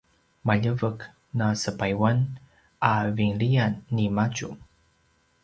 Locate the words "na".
1.39-1.47